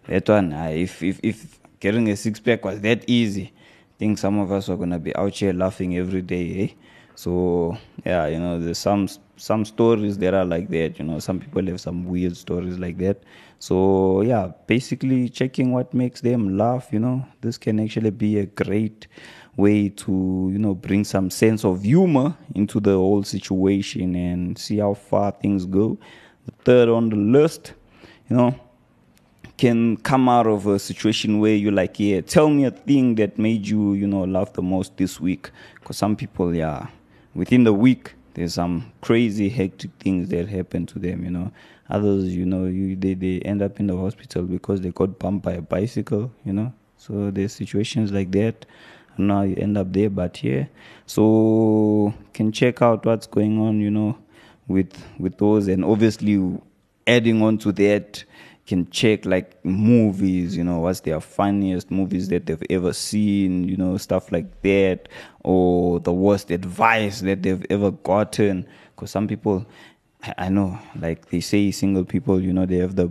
That 0.07 0.27
one, 0.27 0.53
aye, 0.53 0.81
if, 0.83 1.03
if, 1.03 1.19
if 1.24 1.60
getting 1.79 2.10
a 2.10 2.15
six 2.15 2.39
pack 2.39 2.65
was 2.65 2.81
that 2.81 3.07
easy, 3.07 3.53
I 3.53 3.98
think 4.00 4.17
some 4.17 4.39
of 4.39 4.51
us 4.51 4.67
are 4.69 4.75
going 4.75 4.89
to 4.89 5.00
be 5.00 5.15
out 5.15 5.36
here 5.36 5.53
laughing 5.53 5.98
every 5.98 6.21
day, 6.21 6.63
eh? 6.63 6.74
So 7.15 7.77
yeah, 8.05 8.27
you 8.27 8.39
know, 8.39 8.59
there's 8.59 8.77
some 8.77 9.07
some 9.37 9.65
stories 9.65 10.17
that 10.19 10.33
are 10.33 10.45
like 10.45 10.69
that. 10.69 10.99
You 10.99 11.05
know, 11.05 11.19
some 11.19 11.39
people 11.39 11.65
have 11.67 11.81
some 11.81 12.05
weird 12.05 12.37
stories 12.37 12.79
like 12.79 12.97
that. 12.99 13.23
So 13.59 14.21
yeah, 14.21 14.51
basically 14.67 15.29
checking 15.29 15.71
what 15.71 15.93
makes 15.93 16.21
them 16.21 16.57
laugh. 16.57 16.89
You 16.91 16.99
know, 16.99 17.25
this 17.41 17.57
can 17.57 17.79
actually 17.79 18.11
be 18.11 18.39
a 18.39 18.45
great 18.45 19.07
way 19.57 19.89
to 19.89 20.49
you 20.51 20.57
know 20.57 20.73
bring 20.73 21.03
some 21.03 21.29
sense 21.29 21.65
of 21.65 21.83
humor 21.83 22.35
into 22.55 22.79
the 22.79 22.93
whole 22.93 23.23
situation 23.23 24.15
and 24.15 24.57
see 24.57 24.77
how 24.77 24.93
far 24.93 25.31
things 25.31 25.65
go. 25.65 25.97
The 26.45 26.51
third 26.63 26.89
on 26.89 27.09
the 27.09 27.17
list, 27.17 27.73
you 28.29 28.35
know, 28.35 28.55
can 29.57 29.95
come 29.97 30.27
out 30.27 30.47
of 30.47 30.65
a 30.65 30.79
situation 30.79 31.39
where 31.39 31.55
you're 31.55 31.71
like, 31.71 31.99
yeah, 31.99 32.21
tell 32.21 32.49
me 32.49 32.65
a 32.65 32.71
thing 32.71 33.13
that 33.15 33.37
made 33.37 33.67
you, 33.67 33.93
you 33.93 34.07
know, 34.07 34.23
laugh 34.23 34.53
the 34.53 34.61
most 34.63 34.97
this 34.97 35.19
week. 35.19 35.51
Because 35.75 35.97
some 35.97 36.15
people, 36.15 36.55
yeah, 36.55 36.87
within 37.33 37.63
the 37.63 37.73
week, 37.73 38.13
there's 38.33 38.53
some 38.53 38.91
crazy, 39.01 39.50
hectic 39.50 39.91
things 40.00 40.29
that 40.29 40.47
happen 40.47 40.85
to 40.88 41.00
them, 41.00 41.23
you 41.23 41.31
know. 41.31 41.51
Others, 41.89 42.33
you 42.35 42.45
know, 42.45 42.65
you, 42.65 42.95
they, 42.95 43.13
they 43.13 43.39
end 43.41 43.61
up 43.61 43.79
in 43.79 43.88
the 43.88 43.97
hospital 43.97 44.43
because 44.43 44.81
they 44.81 44.91
got 44.91 45.19
bumped 45.19 45.43
by 45.43 45.53
a 45.53 45.61
bicycle, 45.61 46.31
you 46.45 46.53
know. 46.53 46.73
So 46.97 47.31
there's 47.31 47.53
situations 47.53 48.11
like 48.11 48.31
that. 48.31 48.65
Now 49.17 49.41
you 49.41 49.55
end 49.57 49.77
up 49.77 49.91
there, 49.91 50.09
but 50.09 50.41
yeah. 50.43 50.65
So 51.05 52.13
can 52.33 52.51
check 52.51 52.81
out 52.81 53.05
what's 53.05 53.27
going 53.27 53.59
on, 53.59 53.81
you 53.81 53.91
know, 53.91 54.17
with 54.67 54.93
with 55.19 55.38
those 55.38 55.67
and 55.67 55.83
obviously 55.83 56.59
adding 57.05 57.41
on 57.41 57.57
to 57.59 57.71
that 57.73 58.23
can 58.65 58.89
check 58.89 59.25
like 59.25 59.63
movies, 59.65 60.55
you 60.55 60.63
know, 60.63 60.79
what's 60.79 61.01
their 61.01 61.19
funniest 61.19 61.89
movies 61.91 62.29
that 62.29 62.45
they've 62.45 62.63
ever 62.69 62.93
seen, 62.93 63.67
you 63.67 63.75
know, 63.75 63.97
stuff 63.97 64.31
like 64.31 64.61
that, 64.61 65.09
or 65.43 65.99
the 65.99 66.13
worst 66.13 66.51
advice 66.51 67.21
that 67.21 67.43
they've 67.43 67.65
ever 67.69 67.91
gotten. 67.91 68.67
Because 68.95 69.11
some 69.11 69.27
people, 69.27 69.65
I, 70.37 70.49
know, 70.49 70.77
like 70.99 71.29
they 71.29 71.39
say, 71.39 71.71
single 71.71 72.05
people, 72.05 72.39
you 72.39 72.53
know, 72.53 72.65
they 72.65 72.77
have 72.77 72.95
the 72.95 73.09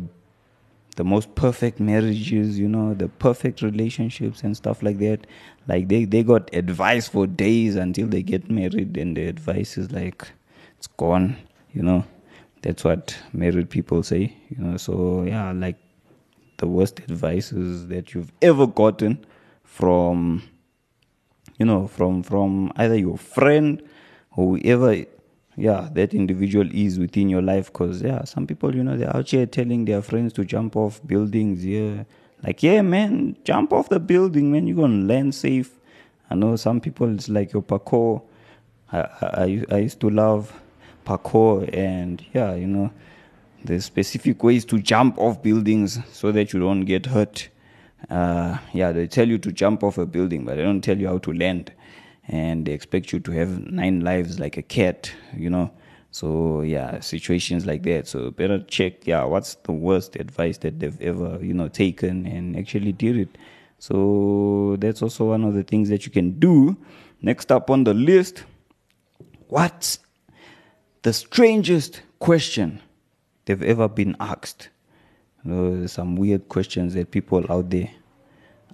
the 0.96 1.04
most 1.04 1.34
perfect 1.34 1.80
marriages, 1.80 2.58
you 2.58 2.68
know, 2.68 2.94
the 2.94 3.08
perfect 3.08 3.62
relationships 3.62 4.42
and 4.42 4.56
stuff 4.56 4.82
like 4.82 4.98
that. 4.98 5.26
Like 5.66 5.88
they, 5.88 6.04
they 6.04 6.22
got 6.22 6.52
advice 6.54 7.08
for 7.08 7.26
days 7.26 7.76
until 7.76 8.06
they 8.06 8.22
get 8.22 8.50
married, 8.50 8.96
and 8.96 9.16
the 9.16 9.26
advice 9.26 9.78
is 9.78 9.90
like 9.92 10.28
it's 10.76 10.88
gone, 10.88 11.36
you 11.72 11.82
know. 11.82 12.04
That's 12.62 12.84
what 12.84 13.16
married 13.32 13.70
people 13.70 14.02
say, 14.02 14.36
you 14.50 14.62
know. 14.62 14.76
So 14.76 15.22
yeah, 15.22 15.52
like 15.52 15.76
the 16.58 16.66
worst 16.66 17.00
advices 17.00 17.88
that 17.88 18.14
you've 18.14 18.32
ever 18.42 18.66
gotten 18.66 19.24
from 19.64 20.42
you 21.58 21.64
know 21.64 21.86
from 21.88 22.22
from 22.22 22.70
either 22.76 22.96
your 22.96 23.16
friend 23.16 23.82
or 24.36 24.56
whoever 24.56 25.04
yeah 25.56 25.88
that 25.92 26.12
individual 26.12 26.68
is 26.72 26.98
within 26.98 27.30
your 27.30 27.42
life. 27.42 27.72
Because 27.72 28.02
yeah 28.02 28.24
some 28.24 28.46
people 28.46 28.74
you 28.74 28.84
know 28.84 28.96
they're 28.96 29.14
out 29.16 29.30
here 29.30 29.46
telling 29.46 29.86
their 29.86 30.02
friends 30.02 30.32
to 30.34 30.44
jump 30.44 30.76
off 30.76 31.00
buildings 31.06 31.64
yeah. 31.64 32.04
Like 32.42 32.62
yeah 32.62 32.82
man 32.82 33.36
jump 33.44 33.72
off 33.72 33.88
the 33.88 34.00
building 34.00 34.52
man. 34.52 34.66
You're 34.66 34.76
gonna 34.76 35.04
land 35.04 35.34
safe. 35.34 35.78
I 36.30 36.34
know 36.34 36.56
some 36.56 36.80
people 36.80 37.12
it's 37.14 37.28
like 37.28 37.52
your 37.52 37.62
parkour. 37.62 38.22
I 38.92 39.00
i, 39.22 39.64
I 39.70 39.78
used 39.78 40.00
to 40.00 40.10
love 40.10 40.52
parkour 41.10 41.68
and 41.76 42.24
yeah 42.32 42.54
you 42.54 42.66
know 42.66 42.90
there's 43.64 43.84
specific 43.84 44.42
ways 44.42 44.64
to 44.64 44.78
jump 44.78 45.18
off 45.18 45.42
buildings 45.42 45.98
so 46.12 46.32
that 46.32 46.52
you 46.52 46.60
don't 46.60 46.86
get 46.86 47.06
hurt. 47.06 47.48
Uh, 48.08 48.56
yeah 48.72 48.92
they 48.92 49.06
tell 49.06 49.28
you 49.28 49.36
to 49.36 49.52
jump 49.52 49.82
off 49.82 49.98
a 49.98 50.06
building 50.06 50.44
but 50.44 50.56
they 50.56 50.62
don't 50.62 50.80
tell 50.80 50.98
you 50.98 51.08
how 51.08 51.18
to 51.18 51.32
land. 51.32 51.72
And 52.28 52.64
they 52.64 52.72
expect 52.72 53.12
you 53.12 53.18
to 53.20 53.32
have 53.32 53.60
nine 53.70 54.00
lives 54.00 54.38
like 54.38 54.56
a 54.56 54.62
cat 54.62 55.12
you 55.36 55.50
know. 55.50 55.70
So 56.12 56.62
yeah 56.62 57.00
situations 57.00 57.66
like 57.66 57.82
that. 57.82 58.06
So 58.06 58.30
better 58.30 58.60
check 58.60 59.06
yeah 59.06 59.24
what's 59.24 59.56
the 59.56 59.72
worst 59.72 60.16
advice 60.16 60.58
that 60.58 60.78
they've 60.78 61.00
ever 61.00 61.38
you 61.42 61.52
know 61.52 61.68
taken 61.68 62.26
and 62.26 62.56
actually 62.56 62.92
did 62.92 63.16
it. 63.16 63.36
So 63.78 64.76
that's 64.78 65.02
also 65.02 65.26
one 65.26 65.44
of 65.44 65.54
the 65.54 65.64
things 65.64 65.88
that 65.88 66.06
you 66.06 66.12
can 66.12 66.38
do. 66.38 66.76
Next 67.20 67.52
up 67.52 67.68
on 67.68 67.84
the 67.84 67.94
list 67.94 68.44
what's 69.48 69.98
the 71.02 71.12
strangest 71.12 72.02
question 72.18 72.80
they've 73.44 73.62
ever 73.62 73.88
been 73.88 74.16
asked. 74.20 74.68
You 75.44 75.50
know, 75.50 75.86
some 75.86 76.16
weird 76.16 76.48
questions 76.48 76.94
that 76.94 77.10
people 77.10 77.44
out 77.50 77.70
there 77.70 77.90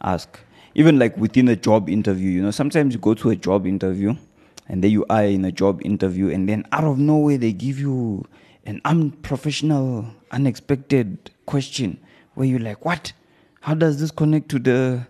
ask. 0.03 0.41
Even 0.75 0.99
like 0.99 1.17
within 1.17 1.49
a 1.49 1.57
job 1.57 1.89
interview, 1.89 2.31
you 2.31 2.43
know, 2.43 2.51
sometimes 2.51 2.95
you 2.95 3.01
go 3.01 3.15
to 3.15 3.31
a 3.31 3.37
job 3.37 3.67
interview 3.67 4.15
and 4.69 4.83
there 4.83 4.91
you 4.91 5.07
are 5.09 5.25
in 5.25 5.45
a 5.45 5.53
job 5.53 5.81
interview, 5.85 6.29
and 6.29 6.49
then 6.49 6.67
out 6.73 6.83
of 6.83 6.99
nowhere 6.99 7.39
they 7.39 7.53
give 7.53 7.79
you 7.79 8.27
an 8.65 8.81
unprofessional, 8.85 10.05
unexpected 10.33 11.31
question 11.47 11.99
where 12.35 12.49
you're 12.49 12.59
like, 12.59 12.85
What? 12.85 13.13
How 13.61 13.75
does 13.75 14.01
this 14.01 14.11
connect 14.11 14.49
to 14.51 14.59
the 14.59 15.07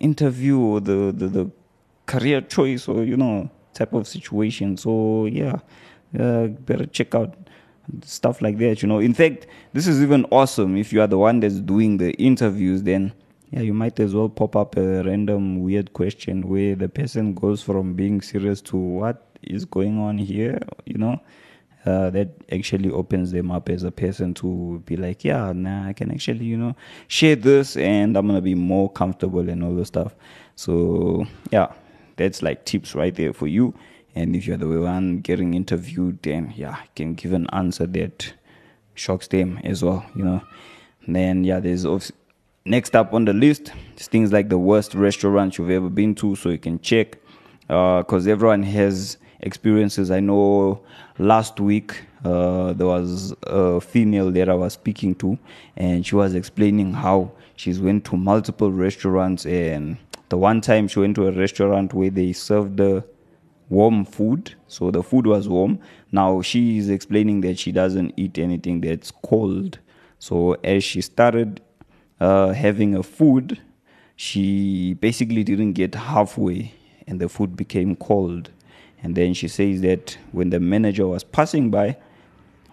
interview 0.00 0.58
or 0.58 0.80
the, 0.80 1.12
the, 1.14 1.28
the 1.28 1.50
career 2.06 2.40
choice 2.40 2.88
or, 2.88 3.04
you 3.04 3.18
know, 3.18 3.50
type 3.74 3.92
of 3.92 4.08
situation? 4.08 4.78
So, 4.78 5.26
yeah 5.26 5.60
uh, 6.18 6.46
better 6.46 6.86
check 6.86 7.14
out 7.14 7.34
stuff 8.02 8.42
like 8.42 8.58
that 8.58 8.82
you 8.82 8.88
know 8.88 8.98
in 8.98 9.14
fact 9.14 9.46
this 9.72 9.86
is 9.86 10.02
even 10.02 10.24
awesome 10.30 10.76
if 10.76 10.92
you 10.92 11.00
are 11.00 11.06
the 11.06 11.18
one 11.18 11.40
that's 11.40 11.60
doing 11.60 11.98
the 11.98 12.12
interviews 12.14 12.82
then 12.82 13.12
yeah 13.50 13.60
you 13.60 13.72
might 13.72 13.98
as 14.00 14.14
well 14.14 14.28
pop 14.28 14.56
up 14.56 14.76
a 14.76 15.02
random 15.04 15.62
weird 15.62 15.92
question 15.92 16.48
where 16.48 16.74
the 16.74 16.88
person 16.88 17.32
goes 17.32 17.62
from 17.62 17.94
being 17.94 18.20
serious 18.20 18.60
to 18.60 18.76
what 18.76 19.22
is 19.42 19.64
going 19.64 19.98
on 19.98 20.18
here 20.18 20.58
you 20.84 20.98
know 20.98 21.20
uh, 21.86 22.10
that 22.10 22.28
actually 22.50 22.90
opens 22.90 23.30
them 23.30 23.50
up 23.52 23.68
as 23.68 23.84
a 23.84 23.92
person 23.92 24.34
to 24.34 24.82
be 24.86 24.96
like, 24.96 25.24
yeah, 25.24 25.52
nah, 25.54 25.86
I 25.86 25.92
can 25.92 26.10
actually, 26.10 26.44
you 26.44 26.56
know, 26.56 26.74
share 27.06 27.36
this 27.36 27.76
and 27.76 28.16
I'm 28.16 28.26
gonna 28.26 28.40
be 28.40 28.56
more 28.56 28.90
comfortable 28.90 29.48
and 29.48 29.62
all 29.62 29.74
the 29.74 29.84
stuff. 29.84 30.14
So 30.56 31.26
yeah, 31.52 31.72
that's 32.16 32.42
like 32.42 32.64
tips 32.64 32.94
right 32.96 33.14
there 33.14 33.32
for 33.32 33.46
you. 33.46 33.72
And 34.16 34.34
if 34.34 34.46
you're 34.46 34.56
the 34.56 34.66
one 34.66 35.20
getting 35.20 35.52
interviewed, 35.52 36.22
then 36.22 36.54
yeah, 36.56 36.78
you 36.80 36.88
can 36.96 37.14
give 37.14 37.34
an 37.34 37.46
answer 37.52 37.86
that 37.86 38.32
shocks 38.94 39.28
them 39.28 39.60
as 39.62 39.84
well, 39.84 40.06
you 40.16 40.24
know. 40.24 40.42
And 41.04 41.14
then 41.14 41.44
yeah, 41.44 41.60
there's 41.60 41.86
next 42.64 42.96
up 42.96 43.12
on 43.12 43.26
the 43.26 43.34
list 43.34 43.72
is 43.98 44.08
things 44.08 44.32
like 44.32 44.48
the 44.48 44.58
worst 44.58 44.94
restaurants 44.94 45.58
you've 45.58 45.70
ever 45.70 45.90
been 45.90 46.14
to, 46.14 46.34
so 46.34 46.48
you 46.48 46.58
can 46.58 46.80
check 46.80 47.18
because 47.60 48.26
uh, 48.26 48.30
everyone 48.30 48.62
has 48.62 49.18
experiences. 49.40 50.10
I 50.10 50.20
know 50.20 50.80
last 51.18 51.60
week 51.60 52.00
uh, 52.24 52.72
there 52.72 52.86
was 52.86 53.34
a 53.42 53.82
female 53.82 54.30
that 54.30 54.48
I 54.48 54.54
was 54.54 54.72
speaking 54.72 55.14
to, 55.16 55.38
and 55.76 56.06
she 56.06 56.14
was 56.14 56.34
explaining 56.34 56.94
how 56.94 57.32
she's 57.56 57.80
went 57.80 58.06
to 58.06 58.16
multiple 58.16 58.72
restaurants, 58.72 59.44
and 59.44 59.98
the 60.30 60.38
one 60.38 60.62
time 60.62 60.88
she 60.88 61.00
went 61.00 61.16
to 61.16 61.28
a 61.28 61.32
restaurant 61.32 61.92
where 61.92 62.08
they 62.08 62.32
served 62.32 62.78
the 62.78 63.04
warm 63.68 64.04
food. 64.04 64.54
So 64.68 64.90
the 64.90 65.02
food 65.02 65.26
was 65.26 65.48
warm. 65.48 65.78
Now 66.12 66.42
she 66.42 66.78
is 66.78 66.88
explaining 66.88 67.40
that 67.42 67.58
she 67.58 67.72
doesn't 67.72 68.14
eat 68.16 68.38
anything 68.38 68.80
that's 68.80 69.10
cold. 69.10 69.78
So 70.18 70.52
as 70.64 70.84
she 70.84 71.00
started 71.00 71.60
uh, 72.20 72.52
having 72.52 72.94
a 72.94 73.02
food, 73.02 73.60
she 74.16 74.94
basically 74.94 75.44
didn't 75.44 75.74
get 75.74 75.94
halfway 75.94 76.72
and 77.06 77.20
the 77.20 77.28
food 77.28 77.56
became 77.56 77.96
cold. 77.96 78.50
And 79.02 79.14
then 79.14 79.34
she 79.34 79.48
says 79.48 79.82
that 79.82 80.16
when 80.32 80.50
the 80.50 80.58
manager 80.60 81.06
was 81.06 81.22
passing 81.22 81.70
by, 81.70 81.96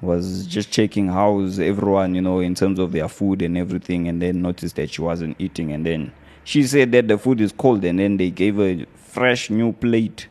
was 0.02 0.46
just 0.46 0.72
checking 0.72 1.08
how's 1.08 1.60
everyone, 1.60 2.14
you 2.14 2.22
know, 2.22 2.40
in 2.40 2.56
terms 2.56 2.78
of 2.80 2.92
their 2.92 3.08
food 3.08 3.42
and 3.42 3.58
everything, 3.58 4.08
and 4.08 4.22
then 4.22 4.42
noticed 4.42 4.76
that 4.76 4.90
she 4.90 5.02
wasn't 5.02 5.36
eating. 5.40 5.72
And 5.72 5.86
then 5.86 6.12
she 6.44 6.64
said 6.64 6.92
that 6.92 7.08
the 7.08 7.18
food 7.18 7.40
is 7.40 7.52
cold, 7.52 7.84
and 7.86 8.00
then 8.00 8.18
they 8.18 8.30
gave 8.30 8.56
her 8.56 8.68
a 8.68 8.86
fresh 8.96 9.50
new 9.50 9.72
plate 9.72 10.28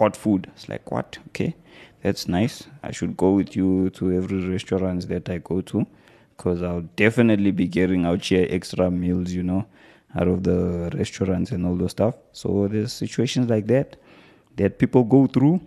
hot 0.00 0.16
food. 0.16 0.50
It's 0.56 0.68
like, 0.68 0.90
what? 0.90 1.18
Okay, 1.28 1.54
that's 2.02 2.26
nice. 2.26 2.66
I 2.82 2.90
should 2.90 3.16
go 3.16 3.32
with 3.32 3.54
you 3.54 3.90
to 3.90 4.12
every 4.12 4.48
restaurant 4.48 5.06
that 5.08 5.28
I 5.28 5.38
go 5.38 5.60
to 5.60 5.86
because 6.36 6.62
I'll 6.62 6.88
definitely 6.96 7.50
be 7.50 7.68
getting 7.68 8.06
out 8.06 8.24
here 8.24 8.46
extra 8.48 8.90
meals, 8.90 9.30
you 9.30 9.42
know, 9.42 9.66
out 10.18 10.26
of 10.26 10.42
the 10.42 10.90
restaurants 10.96 11.52
and 11.52 11.66
all 11.66 11.76
those 11.76 11.90
stuff. 11.90 12.14
So 12.32 12.66
there's 12.66 12.94
situations 12.94 13.50
like 13.50 13.66
that 13.66 13.96
that 14.56 14.78
people 14.78 15.04
go 15.04 15.26
through. 15.26 15.60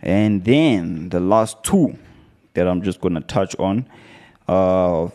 And 0.00 0.44
then 0.44 1.08
the 1.08 1.18
last 1.18 1.64
two 1.64 1.98
that 2.54 2.68
I'm 2.68 2.82
just 2.82 3.00
going 3.00 3.14
to 3.14 3.20
touch 3.22 3.56
on. 3.58 3.88
Uh, 4.46 5.08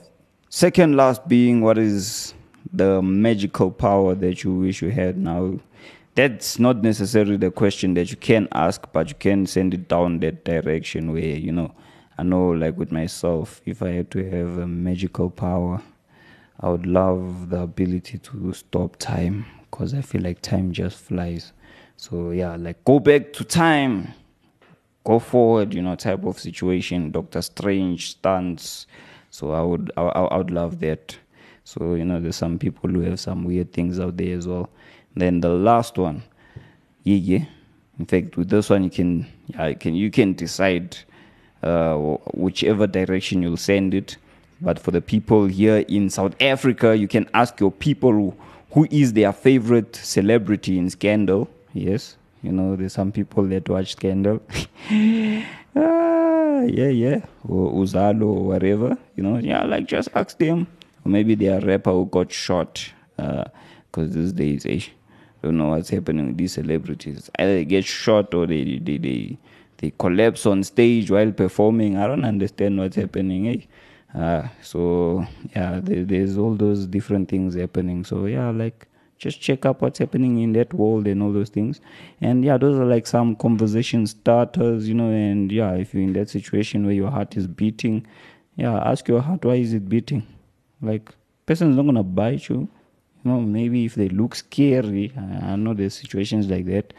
second 0.49 0.97
last 0.97 1.27
being 1.27 1.61
what 1.61 1.77
is 1.77 2.33
the 2.71 3.01
magical 3.01 3.69
power 3.69 4.15
that 4.15 4.43
you 4.43 4.53
wish 4.55 4.81
you 4.81 4.89
had 4.89 5.17
now 5.17 5.59
that's 6.15 6.60
not 6.60 6.84
necessarily 6.84 7.38
the 7.38 7.51
question 7.51 7.96
that 7.96 8.12
you 8.12 8.17
can 8.17 8.48
ask, 8.51 8.82
but 8.91 9.10
you 9.10 9.15
can 9.15 9.46
send 9.46 9.74
it 9.74 9.88
down 9.88 10.20
that 10.20 10.46
direction 10.46 11.12
where, 11.12 11.24
you 11.24 11.51
know, 11.51 11.74
I 12.17 12.24
know 12.24 12.50
like 12.50 12.77
with 12.77 12.91
myself, 12.91 13.62
if 13.65 13.82
I 13.82 13.89
had 13.89 14.12
to 14.12 14.24
have 14.29 14.58
a 14.60 14.67
magical 14.67 15.29
power, 15.29 15.82
I 16.60 16.70
would 16.70 16.86
love 16.86 17.50
the 17.50 17.62
ability 17.62 18.20
to 18.20 18.53
stop 18.53 18.98
time 18.98 19.46
because 19.70 19.93
I 19.93 20.01
feel 20.01 20.22
like 20.22 20.41
time 20.41 20.72
just 20.72 20.98
flies. 20.98 21.51
So 21.98 22.32
yeah, 22.32 22.55
like 22.55 22.84
go 22.86 23.00
back 23.00 23.34
to 23.34 23.43
time, 23.43 24.13
go 25.03 25.17
forward, 25.17 25.74
you 25.74 25.82
know, 25.82 25.96
type 25.96 26.24
of 26.25 26.39
situation. 26.39 27.12
Doctor 27.12 27.41
Strange 27.41 28.12
stunts. 28.12 28.86
So 29.32 29.51
I 29.51 29.62
would 29.63 29.91
I 29.98 30.03
I 30.03 30.38
would 30.38 30.51
love 30.51 30.79
that. 30.82 31.17
So 31.63 31.96
you 31.96 32.05
know, 32.05 32.20
there's 32.20 32.36
some 32.36 32.60
people 32.60 32.89
who 32.89 33.01
have 33.01 33.20
some 33.20 33.43
weird 33.46 33.74
things 33.74 34.00
out 34.00 34.17
there 34.17 34.38
as 34.38 34.48
well. 34.48 34.70
Then 35.15 35.41
the 35.41 35.50
last 35.50 35.98
one, 35.98 36.24
yeah. 37.03 37.46
In 38.00 38.05
fact, 38.05 38.38
with 38.38 38.50
this 38.50 38.70
one, 38.70 38.84
you 38.84 38.89
can 38.89 39.27
you 39.48 39.75
can 39.75 39.96
you 39.96 40.10
can 40.10 40.34
decide 40.34 40.98
uh, 41.62 41.96
whichever 42.34 42.88
direction 42.88 43.41
you'll 43.41 43.58
send 43.58 43.93
it. 43.93 44.17
But 44.62 44.79
for 44.79 44.91
the 44.91 45.01
people 45.01 45.46
here 45.46 45.86
in 45.88 46.10
South 46.10 46.36
Africa, 46.41 46.96
you 46.96 47.08
can 47.08 47.29
ask 47.34 47.60
your 47.60 47.72
people 47.72 48.36
who, 48.72 48.88
is 48.89 49.13
their 49.13 49.34
favorite 49.34 49.96
celebrity 49.96 50.79
in 50.79 50.89
Scandal. 50.89 51.50
Yes, 51.74 52.17
you 52.41 52.51
know, 52.51 52.75
there's 52.75 52.93
some 52.93 53.12
people 53.12 53.43
that 53.43 53.70
watch 53.70 53.91
Scandal. 53.91 54.41
ah, 55.75 56.62
yeah, 56.62 56.88
yeah, 56.88 57.25
or 57.48 57.72
Uzalo 57.74 58.24
or 58.24 58.43
whatever. 58.46 58.98
You 59.15 59.24
know, 59.24 59.38
yeah, 59.38 59.63
like 59.65 59.86
just 59.88 60.10
ask 60.15 60.38
them. 60.38 60.65
Or 61.05 61.10
maybe 61.10 61.36
they 61.36 61.50
are 61.50 61.60
rapper 61.60 61.91
who 61.91 62.05
got 62.05 62.32
shot. 62.32 62.91
Because 63.15 64.13
these 64.13 64.34
days, 64.34 64.65
eh, 64.65 64.89
don't 65.43 65.57
know 65.57 65.69
what's 65.69 65.89
happening 65.89 66.27
with 66.27 66.38
these 66.38 66.53
celebrities. 66.53 67.29
Either 67.38 67.53
they 67.55 67.65
get 67.65 67.85
shot 67.85 68.33
or 68.33 68.47
they 68.47 68.79
they 68.79 68.97
they, 68.97 69.38
they 69.77 69.93
collapse 70.00 70.45
on 70.45 70.63
stage 70.63 71.12
while 71.12 71.31
performing. 71.31 71.97
I 71.97 72.07
don't 72.07 72.25
understand 72.25 72.79
what's 72.79 72.95
happening. 72.95 73.47
Eh? 73.50 74.19
Uh, 74.19 74.47
so 74.62 75.25
yeah, 75.55 75.79
there, 75.81 76.03
there's 76.05 76.38
all 76.38 76.55
those 76.55 76.85
different 76.85 77.29
things 77.29 77.55
happening. 77.55 78.03
So 78.03 78.25
yeah, 78.25 78.50
like 78.51 78.88
just 79.17 79.41
check 79.41 79.65
up 79.65 79.81
what's 79.81 80.00
happening 80.00 80.39
in 80.39 80.53
that 80.53 80.73
world 80.73 81.07
and 81.07 81.21
all 81.21 81.31
those 81.31 81.50
things. 81.50 81.81
And 82.21 82.43
yeah, 82.43 82.57
those 82.57 82.77
are 82.77 82.85
like 82.85 83.07
some 83.07 83.35
conversation 83.35 84.05
starters, 84.07 84.88
you 84.88 84.93
know. 84.93 85.09
And 85.09 85.51
yeah, 85.51 85.73
if 85.73 85.93
you're 85.93 86.03
in 86.03 86.13
that 86.13 86.29
situation 86.29 86.85
where 86.85 86.93
your 86.93 87.12
heart 87.12 87.35
is 87.35 87.47
beating, 87.47 88.05
yeah, 88.55 88.77
ask 88.77 89.07
your 89.07 89.21
heart 89.21 89.43
why 89.43 89.55
is 89.55 89.73
it 89.73 89.89
beating. 89.89 90.25
Like 90.81 91.09
person's 91.45 91.75
not 91.75 91.85
gonna 91.85 92.03
bite 92.03 92.50
you. 92.50 92.69
You 93.23 93.31
know, 93.31 93.41
maybe 93.41 93.85
if 93.85 93.95
they 93.95 94.09
look 94.09 94.35
scary, 94.35 95.13
I 95.17 95.55
know 95.55 95.73
there's 95.73 95.93
situations 95.93 96.49
like 96.49 96.65
that 96.65 96.93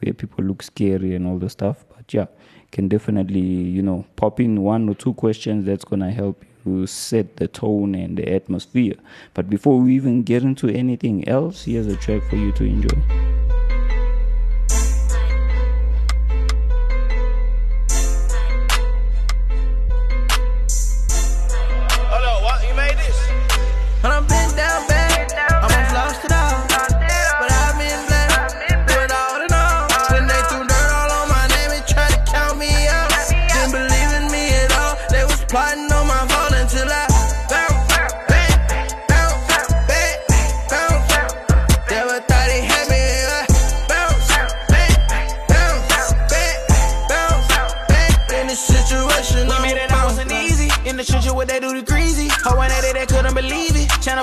where 0.00 0.12
people 0.12 0.44
look 0.44 0.62
scary 0.62 1.14
and 1.14 1.26
all 1.26 1.38
the 1.38 1.50
stuff. 1.50 1.84
But 1.96 2.12
yeah, 2.14 2.26
can 2.70 2.88
definitely 2.88 3.40
you 3.40 3.82
know 3.82 4.04
pop 4.16 4.40
in 4.40 4.62
one 4.62 4.88
or 4.88 4.94
two 4.94 5.14
questions 5.14 5.64
that's 5.64 5.84
gonna 5.84 6.10
help 6.10 6.44
you 6.66 6.86
set 6.86 7.36
the 7.36 7.48
tone 7.48 7.94
and 7.94 8.16
the 8.16 8.32
atmosphere. 8.32 8.96
But 9.34 9.50
before 9.50 9.78
we 9.80 9.94
even 9.94 10.22
get 10.22 10.42
into 10.42 10.68
anything 10.68 11.28
else, 11.28 11.64
here's 11.64 11.86
a 11.86 11.96
track 11.96 12.22
for 12.30 12.36
you 12.36 12.52
to 12.52 12.64
enjoy. 12.64 13.43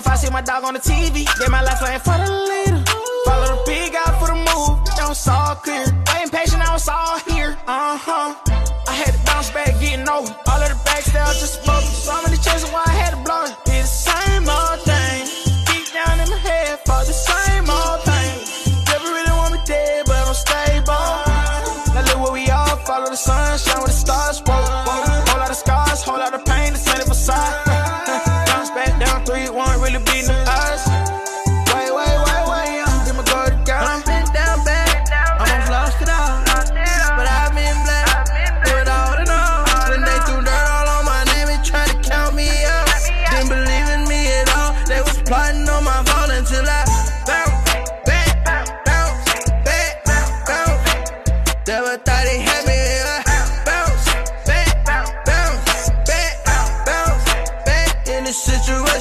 Channel 0.01 0.17
5 0.17 0.19
see 0.19 0.33
my 0.33 0.41
dog 0.41 0.63
on 0.63 0.73
the 0.73 0.79
TV. 0.79 1.25
get 1.37 1.51
my 1.51 1.61
life 1.61 1.81
ain't 1.85 2.01
for 2.01 2.17
the 2.17 2.25
leader. 2.25 2.81
Follow 3.25 3.53
the 3.53 3.63
big 3.67 3.93
guy 3.93 4.09
for 4.17 4.27
the 4.33 4.39
move. 4.49 4.81
That 4.97 5.05
was 5.07 5.27
all 5.27 5.55
clear. 5.55 5.85
Waiting 6.09 6.29
patient, 6.29 6.61
I 6.61 6.73
was 6.73 6.87
all 6.89 7.19
here. 7.29 7.57
Uh 7.67 7.97
huh. 7.97 8.33
I 8.87 8.93
had 8.93 9.13
to 9.13 9.21
bounce 9.25 9.51
back, 9.51 9.77
getting 9.79 10.07
over. 10.09 10.33
All 10.49 10.61
of 10.61 10.69
the 10.73 10.79
backstab 10.89 11.37
just 11.37 11.61
spoke. 11.61 11.83
So 11.85 12.17
many 12.23 12.37
chances 12.37 12.69
why 12.71 12.83
I 12.85 12.93
had 12.97 13.11
to 13.13 13.21
blow 13.21 13.45
it. 13.45 13.53
Did 13.65 13.83
the 13.83 13.93
same 14.09 14.49
old 14.49 14.81
thing. 14.89 15.21
Deep 15.69 15.93
down 15.93 16.17
in 16.17 16.29
my 16.33 16.39
head, 16.49 16.79
for 16.81 17.01
the 17.05 17.13
same 17.13 17.69
old 17.69 18.01
thing. 18.01 18.41
Never 18.89 19.05
really 19.05 19.33
want 19.37 19.53
me 19.53 19.59
dead, 19.69 20.05
but 20.09 20.17
I'm 20.17 20.33
stable. 20.33 20.97
Now 21.93 22.01
look 22.09 22.19
where 22.25 22.33
we 22.33 22.49
all 22.49 22.77
follow 22.89 23.09
the 23.09 23.21
sun, 23.21 23.59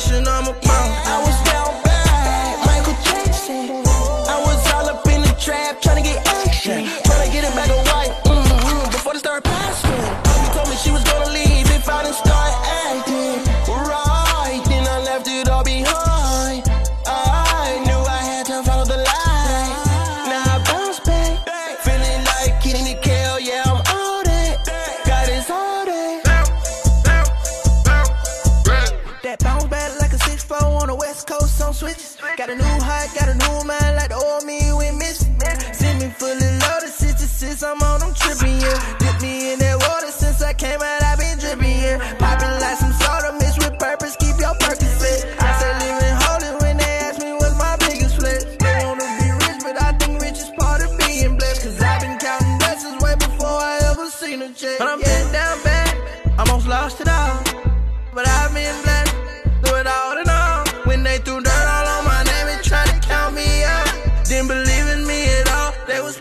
situation, 0.00 0.26
I'm 0.28 0.46
a 0.46 0.52
bounce. 0.52 1.08
I 1.08 1.22
was 1.26 1.39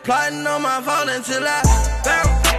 plotting 0.10 0.48
on 0.48 0.64
my 0.64 0.82
fall 0.82 1.08
until 1.08 1.44
I 1.46 1.62
bounce. 2.04 2.50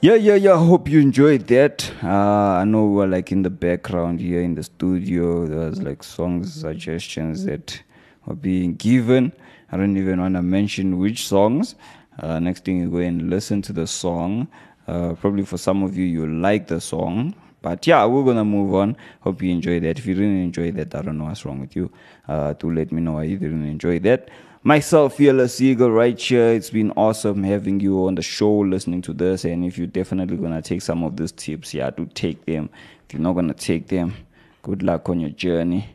Yeah, 0.00 0.14
yeah, 0.14 0.36
yeah. 0.36 0.56
Hope 0.56 0.88
you 0.88 1.00
enjoyed 1.00 1.48
that. 1.48 1.92
Uh, 2.02 2.60
I 2.62 2.64
know 2.64 2.86
we 2.86 2.96
were 2.96 3.06
like 3.06 3.32
in 3.32 3.42
the 3.42 3.50
background 3.50 4.20
here 4.20 4.40
in 4.40 4.54
the 4.54 4.62
studio. 4.62 5.46
There 5.46 5.68
was 5.68 5.82
like 5.82 6.02
songs 6.02 6.54
suggestions 6.54 7.44
that 7.44 7.82
were 8.24 8.36
being 8.36 8.76
given. 8.76 9.32
I 9.70 9.76
don't 9.76 9.96
even 9.96 10.20
want 10.20 10.36
to 10.36 10.42
mention 10.42 10.98
which 10.98 11.26
songs. 11.26 11.74
Uh, 12.18 12.38
next 12.38 12.64
thing 12.64 12.80
you 12.80 12.90
go 12.90 12.98
and 12.98 13.30
listen 13.30 13.62
to 13.62 13.72
the 13.72 13.86
song. 13.86 14.48
Uh, 14.86 15.14
probably 15.14 15.44
for 15.44 15.58
some 15.58 15.82
of 15.82 15.96
you, 15.96 16.04
you 16.04 16.26
like 16.26 16.68
the 16.68 16.80
song. 16.80 17.34
But 17.62 17.86
yeah, 17.86 18.04
we're 18.06 18.24
gonna 18.24 18.44
move 18.44 18.74
on. 18.74 18.96
Hope 19.20 19.42
you 19.42 19.50
enjoyed 19.50 19.82
that. 19.82 19.98
If 19.98 20.06
you 20.06 20.14
didn't 20.14 20.40
enjoy 20.40 20.70
that, 20.72 20.94
I 20.94 21.02
don't 21.02 21.18
know 21.18 21.24
what's 21.24 21.44
wrong 21.44 21.60
with 21.60 21.74
you. 21.74 21.90
Uh, 22.28 22.54
to 22.54 22.72
let 22.72 22.92
me 22.92 23.00
know 23.00 23.14
why 23.14 23.24
you 23.24 23.38
didn't 23.38 23.66
enjoy 23.66 23.98
that. 24.00 24.28
Myself, 24.62 25.16
Fearless 25.16 25.60
Eagle, 25.60 25.90
right 25.90 26.20
here. 26.20 26.48
It's 26.48 26.70
been 26.70 26.92
awesome 26.92 27.42
having 27.44 27.80
you 27.80 28.06
on 28.06 28.14
the 28.14 28.22
show, 28.22 28.50
listening 28.50 29.02
to 29.02 29.12
this. 29.12 29.44
And 29.44 29.64
if 29.64 29.78
you're 29.78 29.86
definitely 29.86 30.36
gonna 30.36 30.62
take 30.62 30.82
some 30.82 31.02
of 31.02 31.16
these 31.16 31.32
tips, 31.32 31.74
yeah, 31.74 31.90
do 31.90 32.06
take 32.14 32.44
them. 32.46 32.70
If 33.06 33.14
you're 33.14 33.22
not 33.22 33.32
gonna 33.32 33.54
take 33.54 33.88
them, 33.88 34.14
good 34.62 34.82
luck 34.82 35.08
on 35.08 35.20
your 35.20 35.30
journey. 35.30 35.88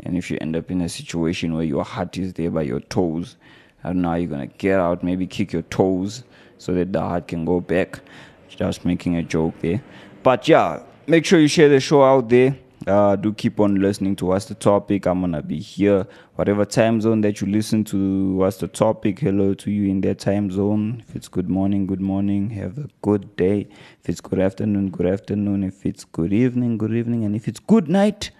And 0.00 0.16
if 0.16 0.30
you 0.30 0.38
end 0.40 0.56
up 0.56 0.70
in 0.70 0.80
a 0.80 0.88
situation 0.88 1.54
where 1.54 1.64
your 1.64 1.84
heart 1.84 2.16
is 2.18 2.32
there 2.34 2.50
by 2.50 2.62
your 2.62 2.80
toes, 2.80 3.36
I 3.84 3.88
don't 3.88 4.02
know 4.02 4.10
how 4.10 4.14
you're 4.16 4.28
gonna 4.28 4.46
get 4.46 4.80
out. 4.80 5.02
Maybe 5.02 5.26
kick 5.26 5.52
your 5.52 5.62
toes 5.62 6.24
so 6.58 6.74
that 6.74 6.92
the 6.92 7.00
heart 7.00 7.28
can 7.28 7.44
go 7.44 7.60
back. 7.60 8.00
Just 8.48 8.84
making 8.84 9.16
a 9.16 9.22
joke 9.22 9.54
there. 9.60 9.82
But 10.22 10.48
yeah, 10.48 10.82
make 11.06 11.24
sure 11.24 11.38
you 11.38 11.48
share 11.48 11.68
the 11.68 11.78
show 11.80 12.02
out 12.02 12.28
there. 12.28 12.56
Uh, 12.86 13.16
do 13.16 13.32
keep 13.32 13.60
on 13.60 13.76
listening 13.76 14.16
to 14.16 14.26
what's 14.26 14.46
the 14.46 14.54
topic. 14.54 15.06
I'm 15.06 15.20
gonna 15.20 15.42
be 15.42 15.58
here, 15.58 16.06
whatever 16.36 16.64
time 16.64 17.00
zone 17.00 17.20
that 17.20 17.40
you 17.40 17.46
listen 17.46 17.84
to. 17.84 18.34
What's 18.36 18.56
the 18.56 18.68
topic? 18.68 19.18
Hello 19.18 19.54
to 19.54 19.70
you 19.70 19.90
in 19.90 20.00
that 20.02 20.18
time 20.18 20.50
zone. 20.50 21.04
If 21.06 21.14
it's 21.14 21.28
good 21.28 21.48
morning, 21.48 21.86
good 21.86 22.00
morning. 22.00 22.50
Have 22.50 22.78
a 22.78 22.88
good 23.02 23.36
day. 23.36 23.68
If 24.00 24.08
it's 24.08 24.20
good 24.20 24.40
afternoon, 24.40 24.90
good 24.90 25.06
afternoon. 25.06 25.64
If 25.64 25.84
it's 25.84 26.04
good 26.04 26.32
evening, 26.32 26.78
good 26.78 26.94
evening. 26.94 27.24
And 27.24 27.36
if 27.36 27.46
it's 27.46 27.60
good 27.60 27.88
night, 27.88 28.30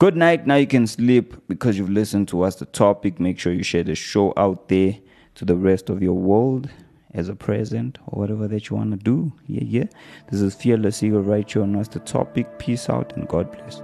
good 0.00 0.16
night. 0.16 0.46
Now 0.46 0.54
you 0.56 0.66
can 0.66 0.86
sleep 0.86 1.34
because 1.46 1.76
you've 1.76 1.90
listened 1.90 2.26
to 2.28 2.42
us, 2.42 2.56
the 2.56 2.64
topic. 2.64 3.20
Make 3.20 3.38
sure 3.38 3.52
you 3.52 3.62
share 3.62 3.84
the 3.84 3.94
show 3.94 4.32
out 4.36 4.68
there 4.68 4.96
to 5.34 5.44
the 5.44 5.54
rest 5.54 5.90
of 5.90 6.02
your 6.02 6.14
world 6.14 6.70
as 7.12 7.28
a 7.28 7.36
present 7.36 7.98
or 8.06 8.20
whatever 8.20 8.48
that 8.48 8.70
you 8.70 8.76
want 8.76 8.92
to 8.92 8.96
do. 8.96 9.32
Yeah, 9.46 9.64
yeah. 9.64 9.84
This 10.30 10.40
is 10.40 10.54
Fearless 10.54 11.02
Eagle 11.02 11.22
right 11.22 11.48
here 11.48 11.62
on 11.62 11.76
What's 11.76 11.90
the 11.90 12.00
Topic. 12.00 12.58
Peace 12.58 12.88
out 12.88 13.14
and 13.14 13.28
God 13.28 13.52
bless. 13.52 13.82